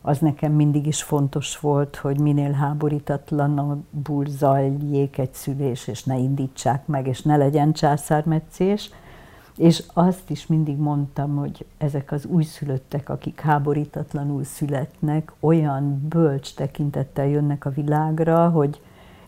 [0.00, 6.86] az nekem mindig is fontos volt, hogy minél háborítatlanabbul zajljék egy szülés, és ne indítsák
[6.86, 8.90] meg, és ne legyen császármetszés.
[9.56, 17.26] És azt is mindig mondtam, hogy ezek az újszülöttek, akik háborítatlanul születnek, olyan bölcs tekintettel
[17.26, 18.80] jönnek a világra, hogy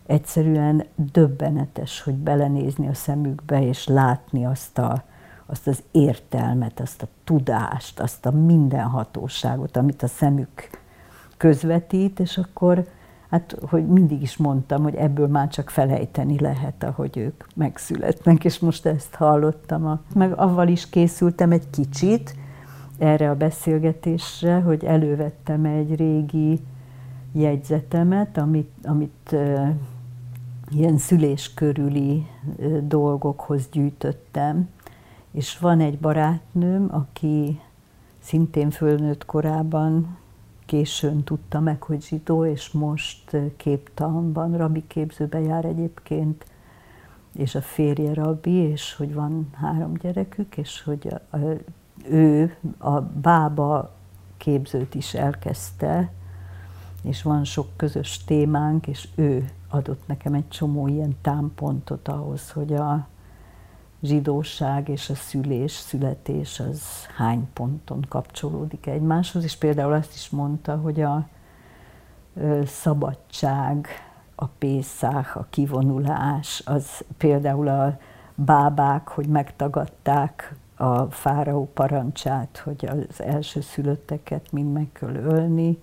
[0.05, 5.03] egyszerűen döbbenetes, hogy belenézni a szemükbe, és látni azt, a,
[5.45, 10.69] azt az értelmet, azt a tudást, azt a mindenhatóságot, amit a szemük
[11.37, 12.87] közvetít, és akkor
[13.29, 18.59] hát, hogy mindig is mondtam, hogy ebből már csak felejteni lehet, ahogy ők megszületnek, és
[18.59, 19.99] most ezt hallottam.
[20.13, 22.35] Meg avval is készültem egy kicsit
[22.97, 26.59] erre a beszélgetésre, hogy elővettem egy régi
[27.31, 29.35] jegyzetemet, amit, amit
[30.69, 32.27] ilyen szülés körüli
[32.81, 34.69] dolgokhoz gyűjtöttem,
[35.31, 37.59] és van egy barátnőm, aki
[38.19, 40.17] szintén fölnőtt korában
[40.67, 46.45] későn tudta meg, hogy zsidó, és most képtanban, rabi képzőbe jár egyébként,
[47.33, 51.39] és a férje rabbi, és hogy van három gyerekük, és hogy a, a,
[52.09, 53.95] ő a bába
[54.37, 56.11] képzőt is elkezdte,
[57.01, 62.73] és van sok közös témánk, és ő adott nekem egy csomó ilyen támpontot ahhoz, hogy
[62.73, 63.07] a
[64.07, 66.81] zsidóság és a szülés, születés az
[67.15, 71.27] hány ponton kapcsolódik egymáshoz, és például azt is mondta, hogy a
[72.65, 73.87] szabadság,
[74.35, 77.97] a pészák, a kivonulás, az például a
[78.35, 85.79] bábák, hogy megtagadták a fáraó parancsát, hogy az első szülötteket mind meg kell ölni,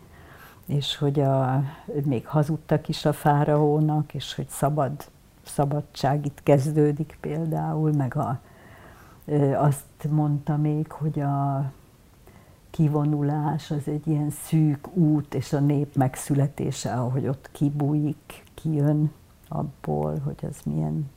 [0.66, 1.62] és hogy a,
[2.04, 4.92] még hazudtak is a fáraónak, és hogy szabad,
[5.46, 8.40] szabadság itt kezdődik például, meg a,
[9.56, 11.72] azt mondta még, hogy a
[12.70, 19.12] kivonulás az egy ilyen szűk út, és a nép megszületése, ahogy ott kibújik, kijön
[19.48, 21.10] abból, hogy az milyen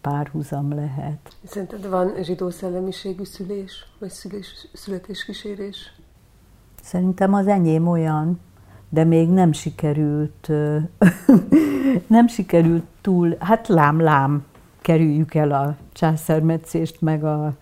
[0.00, 1.36] párhuzam lehet.
[1.44, 5.92] Szerinted van zsidó szellemiségű szülés, vagy szülés, születéskísérés?
[6.82, 8.40] Szerintem az enyém olyan,
[8.88, 10.48] de még nem sikerült,
[12.16, 14.44] nem sikerült túl, hát lám-lám,
[14.80, 17.52] kerüljük el a császármetszést, meg a,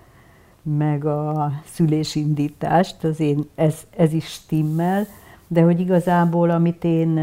[0.62, 5.07] meg a szülésindítást, az én, ez, ez is stimmel,
[5.48, 7.20] de hogy igazából, amit én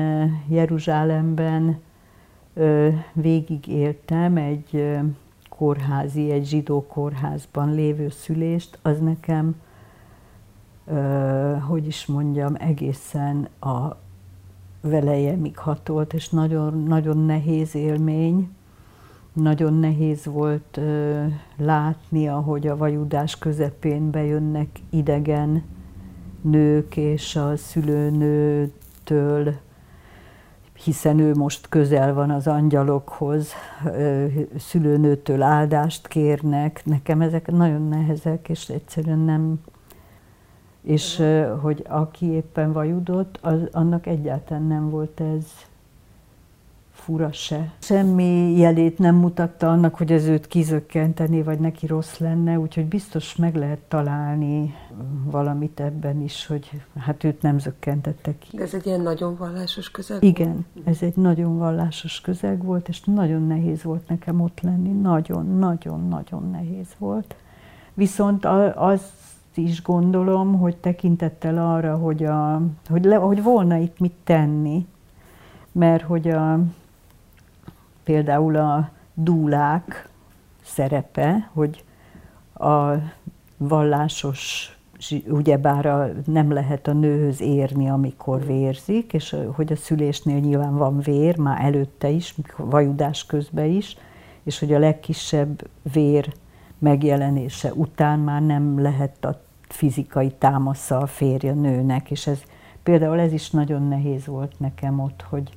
[0.50, 1.80] Jeruzsálemben
[3.14, 4.98] végigéltem, egy
[5.50, 9.56] kórházi, egy zsidó kórházban lévő szülést, az nekem
[11.68, 13.98] hogy is mondjam, egészen a
[14.82, 18.50] velejemig hatolt, és nagyon, nagyon nehéz élmény.
[19.34, 20.80] Nagyon nehéz volt
[21.58, 25.64] látni, ahogy a vajudás közepén bejönnek idegen
[26.42, 29.54] nők, és a szülőnőtől
[30.84, 33.54] hiszen ő most közel van az angyalokhoz,
[34.58, 36.82] szülőnőtől áldást kérnek.
[36.86, 39.60] Nekem ezek nagyon nehezek, és egyszerűen nem,
[40.82, 41.24] és
[41.62, 45.46] hogy aki éppen vajudott, az, annak egyáltalán nem volt ez
[47.02, 47.72] fura se.
[47.80, 53.36] Semmi jelét nem mutatta annak, hogy ez őt kizökkenteni, vagy neki rossz lenne, úgyhogy biztos
[53.36, 54.76] meg lehet találni
[55.24, 58.58] valamit ebben is, hogy hát őt nem zökkentette ki.
[58.58, 60.88] De ez egy ilyen nagyon vallásos közeg Igen, volt?
[60.88, 64.90] ez egy nagyon vallásos közeg volt, és nagyon nehéz volt nekem ott lenni.
[64.90, 67.36] Nagyon-nagyon-nagyon nehéz volt.
[67.94, 69.02] Viszont az
[69.58, 74.86] is gondolom, hogy tekintettel arra, hogy, a, hogy, le, hogy volna itt mit tenni,
[75.72, 76.60] mert hogy a,
[78.04, 80.10] például a dúlák
[80.64, 81.84] szerepe, hogy
[82.54, 82.92] a
[83.58, 84.72] vallásos,
[85.28, 91.00] ugyebár a, nem lehet a nőhöz érni, amikor vérzik, és hogy a szülésnél nyilván van
[91.00, 93.98] vér, már előtte is, vajudás közben is,
[94.44, 96.34] és hogy a legkisebb vér
[96.82, 102.44] megjelenése után már nem lehet a fizikai támasza a férje nőnek, és ez
[102.84, 105.50] például ez is nagyon nehéz volt nekem ott, hogy,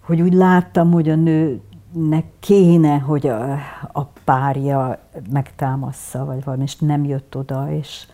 [0.00, 3.52] hogy úgy láttam, hogy a nőnek kéne, hogy a,
[3.92, 4.98] a párja
[5.30, 8.06] megtámassza, vagy valami, és nem jött oda, és,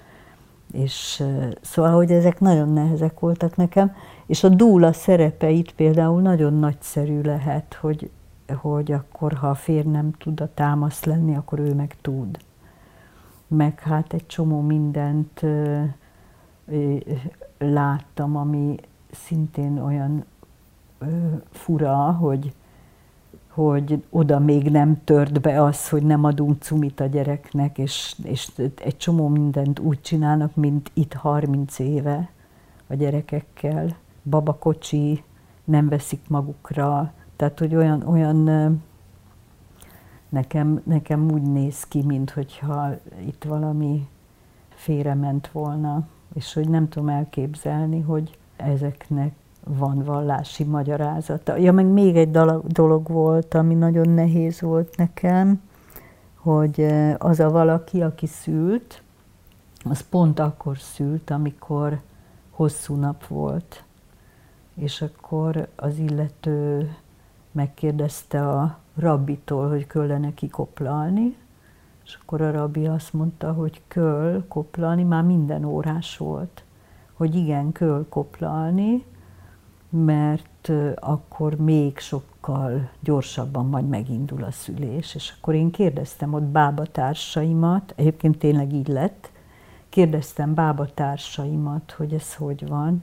[0.72, 1.22] és
[1.60, 3.92] szóval, hogy ezek nagyon nehezek voltak nekem,
[4.26, 8.10] és a dúla szerepe itt például nagyon nagyszerű lehet, hogy,
[8.52, 12.38] hogy akkor, ha a férj nem tud a támasz lenni, akkor ő meg tud.
[13.46, 15.82] Meg hát egy csomó mindent ö,
[16.66, 16.96] ö,
[17.58, 18.76] láttam, ami
[19.10, 20.24] szintén olyan
[20.98, 21.06] ö,
[21.50, 22.54] fura, hogy,
[23.48, 28.50] hogy oda még nem tört be az, hogy nem adunk cumit a gyereknek, és, és
[28.84, 32.30] egy csomó mindent úgy csinálnak, mint itt 30 éve
[32.86, 33.96] a gyerekekkel.
[34.22, 35.22] Babakocsi,
[35.64, 38.36] nem veszik magukra, tehát, hogy olyan, olyan
[40.28, 42.90] nekem, nekem úgy néz ki, mintha
[43.26, 44.08] itt valami
[44.68, 51.56] félrement volna, és hogy nem tudom elképzelni, hogy ezeknek van vallási magyarázata.
[51.56, 52.30] Ja, meg még egy
[52.66, 55.62] dolog volt, ami nagyon nehéz volt nekem,
[56.34, 56.86] hogy
[57.18, 59.02] az a valaki, aki szült,
[59.84, 62.00] az pont akkor szült, amikor
[62.50, 63.84] hosszú nap volt.
[64.74, 66.94] És akkor az illető
[67.54, 71.36] megkérdezte a rabbitól, hogy kölle kikoplalni,
[72.04, 76.64] és akkor a rabbi azt mondta, hogy köl koplalni, már minden órás volt,
[77.12, 79.04] hogy igen, köl koplalni,
[79.88, 85.14] mert akkor még sokkal gyorsabban majd megindul a szülés.
[85.14, 89.30] És akkor én kérdeztem ott bábatársaimat, egyébként tényleg így lett,
[89.88, 93.02] kérdeztem bábatársaimat, hogy ez hogy van,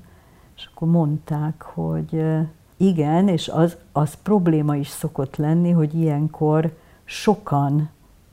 [0.56, 2.26] és akkor mondták, hogy
[2.82, 6.74] igen, és az, az probléma is szokott lenni, hogy ilyenkor
[7.04, 7.90] sokan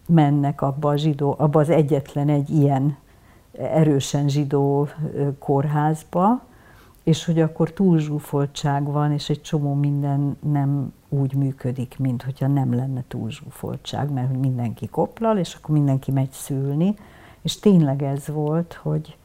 [0.06, 2.96] mennek abba, a zsidó, abba az egyetlen egy ilyen
[3.52, 4.88] erősen zsidó
[5.38, 6.42] kórházba,
[7.02, 12.74] és hogy akkor túlzsúfoltság van, és egy csomó minden nem úgy működik, mint hogyha nem
[12.74, 16.94] lenne túlzsúfoltság, mert hogy mindenki koplal, és akkor mindenki megy szülni,
[17.42, 19.16] és tényleg ez volt, hogy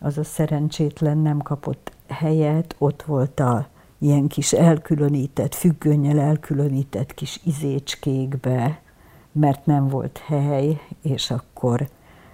[0.00, 3.66] az a szerencsétlen nem kapott helyet, ott volt a
[4.04, 8.80] ilyen kis elkülönített, függönnyel elkülönített kis izécskékbe,
[9.32, 11.88] mert nem volt hely, és akkor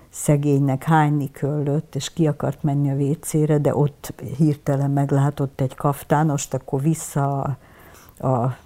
[0.08, 6.54] szegénynek hányni köllött, és ki akart menni a vécére, de ott hirtelen meglátott egy kaftánost,
[6.54, 8.56] akkor vissza a, a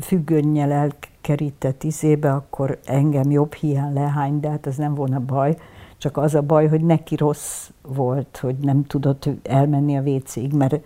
[0.00, 5.56] függönnyel elkerített izébe, akkor engem jobb hiány lehány, de hát ez nem volna baj,
[5.98, 10.80] csak az a baj, hogy neki rossz volt, hogy nem tudott elmenni a vécéig, mert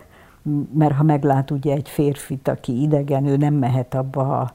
[0.73, 4.53] mert ha meglát ugye egy férfit, aki idegen, ő nem mehet abba a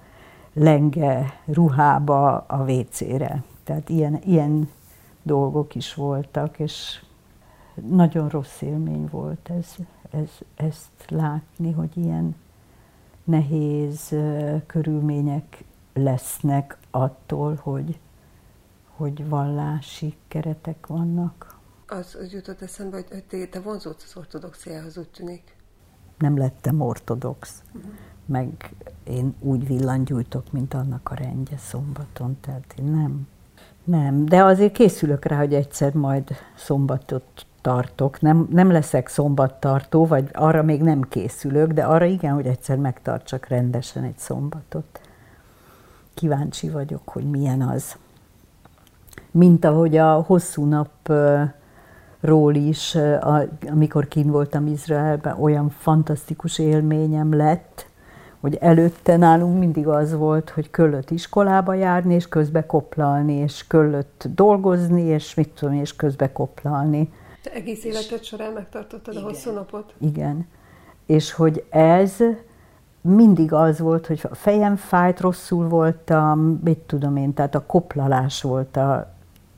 [0.52, 3.42] lenge ruhába a vécére.
[3.64, 4.68] Tehát ilyen, ilyen
[5.22, 7.02] dolgok is voltak, és
[7.88, 9.74] nagyon rossz élmény volt ez,
[10.10, 12.36] ez, ezt látni, hogy ilyen
[13.24, 14.14] nehéz
[14.66, 17.98] körülmények lesznek attól, hogy,
[18.96, 21.58] hogy vallási keretek vannak.
[21.86, 25.58] Az, az jutott eszembe, hogy te, te vonzódsz az ortodoxiához, úgy tűnik
[26.20, 27.62] nem lettem ortodox,
[28.26, 33.28] meg én úgy villangyújtok, mint annak a rendje szombaton, tehát én nem.
[33.84, 38.20] Nem, de azért készülök rá, hogy egyszer majd szombatot tartok.
[38.20, 43.46] Nem, nem leszek szombattartó, vagy arra még nem készülök, de arra igen, hogy egyszer megtartsak
[43.46, 45.00] rendesen egy szombatot.
[46.14, 47.96] Kíváncsi vagyok, hogy milyen az.
[49.30, 51.12] Mint ahogy a hosszú nap
[52.20, 52.96] ról is,
[53.70, 57.88] amikor kint voltam Izraelben, olyan fantasztikus élményem lett,
[58.40, 64.24] hogy előtte nálunk mindig az volt, hogy köllött iskolába járni, és közbe koplalni, és köllött
[64.34, 67.12] dolgozni, és mit tudom, és közbe koplalni.
[67.42, 69.24] Te egész életed során megtartottad igen.
[69.24, 69.94] a hosszú napot?
[69.98, 70.46] Igen.
[71.06, 72.16] És hogy ez
[73.00, 78.42] mindig az volt, hogy a fejem fájt, rosszul voltam, mit tudom én, tehát a koplalás
[78.42, 79.14] volt a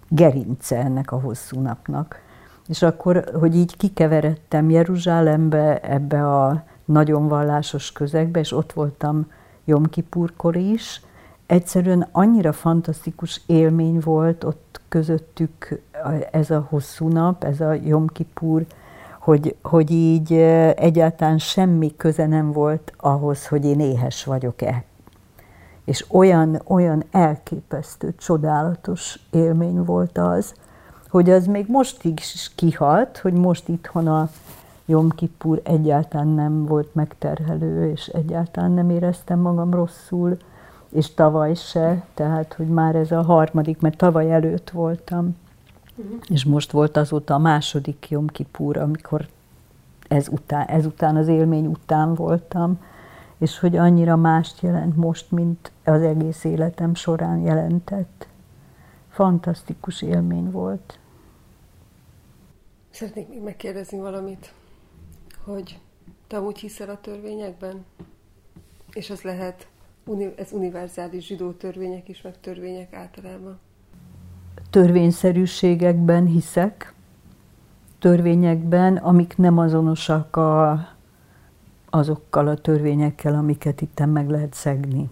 [0.09, 2.21] gerince ennek a hosszú napnak.
[2.69, 9.31] És akkor, hogy így kikeveredtem Jeruzsálembe, ebbe a nagyon vallásos közegbe, és ott voltam
[9.65, 11.01] Jom Kipurkor is,
[11.47, 15.81] egyszerűen annyira fantasztikus élmény volt ott közöttük
[16.31, 18.67] ez a hosszú nap, ez a Jom Kipur,
[19.19, 20.33] hogy, hogy így
[20.77, 24.85] egyáltalán semmi köze nem volt ahhoz, hogy én éhes vagyok-e.
[25.85, 30.55] És olyan, olyan elképesztő, csodálatos élmény volt az,
[31.13, 34.29] hogy az még most is kihalt, hogy most itthon a
[34.85, 40.37] Jom Kippur egyáltalán nem volt megterhelő, és egyáltalán nem éreztem magam rosszul,
[40.89, 45.37] és tavaly se, tehát hogy már ez a harmadik, mert tavaly előtt voltam,
[45.97, 46.19] uh-huh.
[46.29, 49.29] és most volt azóta a második Jom Kippur, amikor
[50.09, 52.81] ez után, ezután az élmény után voltam,
[53.39, 58.27] és hogy annyira mást jelent most, mint az egész életem során jelentett.
[59.09, 60.97] Fantasztikus élmény volt.
[62.93, 64.53] Szeretnék még megkérdezni valamit,
[65.45, 65.81] hogy
[66.27, 67.85] te úgy hiszel a törvényekben?
[68.93, 69.69] És az lehet,
[70.37, 73.59] ez univerzális zsidó törvények is, meg törvények általában?
[74.71, 76.95] Törvényszerűségekben hiszek,
[77.99, 80.89] törvényekben, amik nem azonosak a,
[81.91, 85.11] azokkal a törvényekkel, amiket itt meg lehet szegni.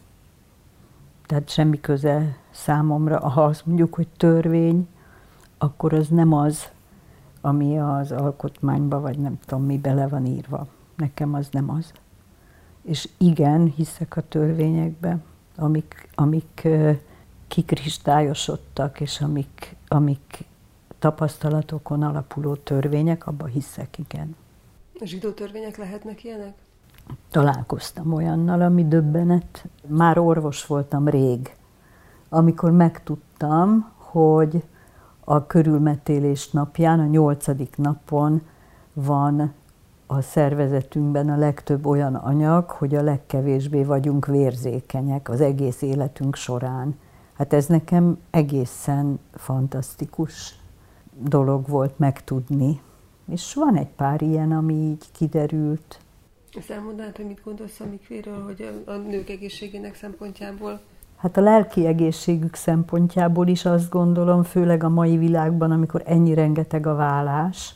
[1.27, 4.89] Tehát semmi köze számomra, ha azt mondjuk, hogy törvény,
[5.59, 6.71] akkor az nem az,
[7.41, 10.67] ami az alkotmányba, vagy nem tudom mi bele van írva.
[10.97, 11.93] Nekem az nem az.
[12.83, 15.19] És igen, hiszek a törvényekbe,
[15.57, 16.69] amik, amik
[17.49, 20.45] kikristályosodtak, és amik, amik
[20.99, 24.37] tapasztalatokon alapuló törvények, abba hiszek, igen.
[25.01, 26.55] A zsidó törvények lehetnek ilyenek?
[27.31, 29.65] Találkoztam olyannal, ami döbbenet.
[29.87, 31.57] Már orvos voltam rég,
[32.29, 34.63] amikor megtudtam, hogy
[35.31, 38.43] a körülmetélés napján, a nyolcadik napon
[38.93, 39.53] van
[40.07, 46.99] a szervezetünkben a legtöbb olyan anyag, hogy a legkevésbé vagyunk vérzékenyek az egész életünk során.
[47.33, 50.59] Hát ez nekem egészen fantasztikus
[51.19, 52.81] dolog volt megtudni.
[53.33, 56.01] És van egy pár ilyen, ami így kiderült.
[56.53, 60.81] Ezt elmondanád, hogy mit gondolsz a mikvéről, hogy a nők egészségének szempontjából
[61.21, 66.87] Hát a lelki egészségük szempontjából is azt gondolom, főleg a mai világban, amikor ennyi rengeteg
[66.87, 67.75] a vállás,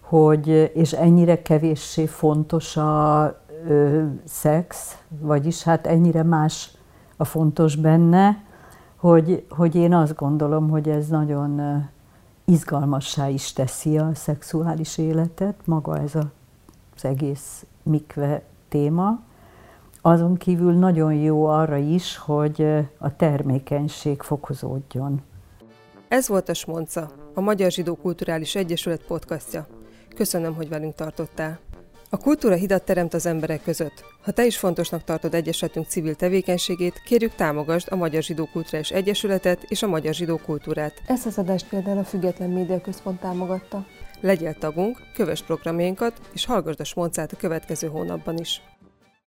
[0.00, 6.70] hogy, és ennyire kevéssé fontos a ö, szex, vagyis hát ennyire más
[7.16, 8.44] a fontos benne,
[8.96, 11.84] hogy, hogy én azt gondolom, hogy ez nagyon
[12.44, 16.30] izgalmassá is teszi a szexuális életet, maga ez a,
[16.96, 19.20] az egész mikve téma.
[20.02, 22.62] Azon kívül nagyon jó arra is, hogy
[22.98, 25.22] a termékenység fokozódjon.
[26.08, 29.66] Ez volt a Smonca, a Magyar Zsidó Kulturális Egyesület podcastja.
[30.16, 31.58] Köszönöm, hogy velünk tartottál.
[32.10, 34.04] A kultúra hidat teremt az emberek között.
[34.22, 39.62] Ha te is fontosnak tartod Egyesetünk civil tevékenységét, kérjük támogasd a Magyar Zsidó Kulturális Egyesületet
[39.62, 41.02] és a Magyar Zsidó Kultúrát.
[41.06, 43.86] Ezt az adást például a Független Média Központ támogatta.
[44.20, 48.62] Legyél tagunk, kövess programjainkat, és hallgass a Smoncát a következő hónapban is.